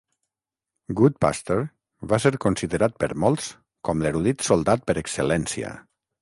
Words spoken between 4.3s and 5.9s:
soldat" per excel·lència.